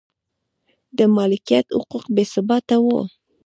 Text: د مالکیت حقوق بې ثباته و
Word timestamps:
د 0.97 0.99
مالکیت 1.15 1.67
حقوق 1.77 2.05
بې 2.15 2.23
ثباته 2.33 2.77
و 2.81 2.85